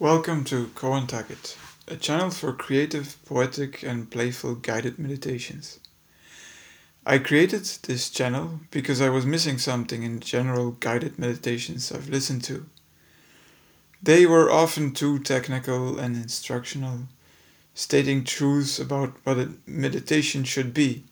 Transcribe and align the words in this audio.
Welcome 0.00 0.44
to 0.44 0.68
Koantacit, 0.76 1.56
a 1.88 1.96
channel 1.96 2.30
for 2.30 2.52
creative, 2.52 3.16
poetic, 3.26 3.82
and 3.82 4.08
playful 4.08 4.54
guided 4.54 4.96
meditations. 4.96 5.80
I 7.04 7.18
created 7.18 7.64
this 7.82 8.08
channel 8.08 8.60
because 8.70 9.00
I 9.00 9.08
was 9.08 9.26
missing 9.26 9.58
something 9.58 10.04
in 10.04 10.20
general 10.20 10.70
guided 10.78 11.18
meditations 11.18 11.90
I've 11.90 12.08
listened 12.08 12.44
to. 12.44 12.66
They 14.00 14.24
were 14.24 14.52
often 14.52 14.92
too 14.92 15.18
technical 15.18 15.98
and 15.98 16.14
instructional, 16.14 17.08
stating 17.74 18.22
truths 18.22 18.78
about 18.78 19.16
what 19.24 19.38
a 19.38 19.54
meditation 19.66 20.44
should 20.44 20.72
be. 20.72 21.02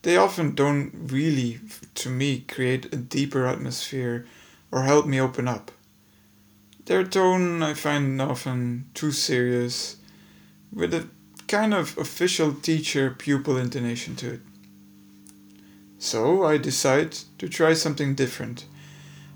They 0.00 0.16
often 0.16 0.54
don't 0.54 0.92
really, 0.94 1.60
to 1.96 2.08
me, 2.08 2.40
create 2.40 2.86
a 2.86 2.96
deeper 2.96 3.44
atmosphere 3.44 4.24
or 4.72 4.84
help 4.84 5.04
me 5.04 5.20
open 5.20 5.46
up. 5.46 5.72
Their 6.86 7.02
tone 7.02 7.64
I 7.64 7.74
find 7.74 8.22
often 8.22 8.84
too 8.94 9.10
serious, 9.10 9.96
with 10.72 10.94
a 10.94 11.08
kind 11.48 11.74
of 11.74 11.98
official 11.98 12.54
teacher 12.54 13.10
pupil 13.10 13.56
intonation 13.56 14.14
to 14.16 14.34
it. 14.34 14.40
So 15.98 16.44
I 16.44 16.58
decide 16.58 17.12
to 17.38 17.48
try 17.48 17.74
something 17.74 18.14
different. 18.14 18.66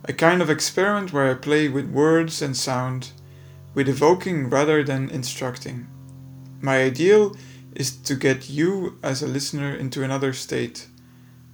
A 0.05 0.13
kind 0.13 0.41
of 0.41 0.49
experiment 0.49 1.13
where 1.13 1.29
I 1.29 1.35
play 1.35 1.69
with 1.69 1.91
words 1.91 2.41
and 2.41 2.57
sound, 2.57 3.11
with 3.75 3.89
evoking 3.89 4.49
rather 4.49 4.85
than 4.85 5.11
instructing. 5.11 5.89
My 6.61 6.83
ideal 6.83 7.35
is 7.75 7.97
to 7.97 8.15
get 8.15 8.49
you 8.49 8.97
as 9.03 9.23
a 9.23 9.27
listener 9.27 9.75
into 9.75 10.05
another 10.05 10.33
state, 10.33 10.87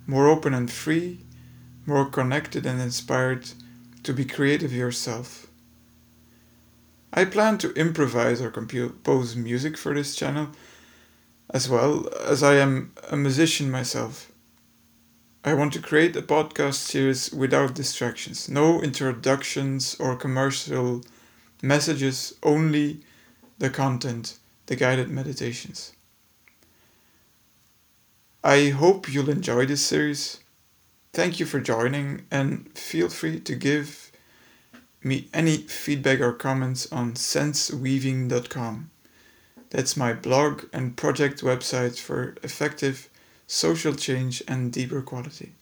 more 0.06 0.28
open 0.28 0.52
and 0.52 0.70
free, 0.70 1.20
more 1.86 2.04
connected 2.04 2.66
and 2.66 2.82
inspired 2.82 3.48
to 4.02 4.12
be 4.12 4.26
creative 4.26 4.74
yourself. 4.74 5.45
I 7.16 7.24
plan 7.24 7.56
to 7.58 7.72
improvise 7.72 8.42
or 8.42 8.50
compose 8.50 9.34
music 9.34 9.78
for 9.78 9.94
this 9.94 10.14
channel, 10.14 10.48
as 11.48 11.66
well 11.66 12.10
as 12.26 12.42
I 12.42 12.56
am 12.56 12.92
a 13.08 13.16
musician 13.16 13.70
myself. 13.70 14.30
I 15.42 15.54
want 15.54 15.72
to 15.72 15.80
create 15.80 16.14
a 16.14 16.20
podcast 16.20 16.74
series 16.74 17.32
without 17.32 17.74
distractions, 17.74 18.50
no 18.50 18.82
introductions 18.82 19.96
or 19.98 20.14
commercial 20.14 21.02
messages, 21.62 22.34
only 22.42 23.00
the 23.58 23.70
content, 23.70 24.38
the 24.66 24.76
guided 24.76 25.08
meditations. 25.08 25.94
I 28.44 28.68
hope 28.68 29.10
you'll 29.10 29.30
enjoy 29.30 29.64
this 29.64 29.82
series. 29.82 30.40
Thank 31.14 31.40
you 31.40 31.46
for 31.46 31.60
joining 31.60 32.26
and 32.30 32.68
feel 32.76 33.08
free 33.08 33.40
to 33.40 33.54
give 33.54 34.05
me 35.02 35.28
any 35.32 35.58
feedback 35.58 36.20
or 36.20 36.32
comments 36.32 36.90
on 36.92 37.14
senseweaving.com. 37.14 38.90
That's 39.70 39.96
my 39.96 40.12
blog 40.12 40.64
and 40.72 40.96
project 40.96 41.42
website 41.42 41.98
for 41.98 42.36
effective 42.42 43.08
social 43.46 43.94
change 43.94 44.42
and 44.48 44.72
deeper 44.72 45.02
quality. 45.02 45.52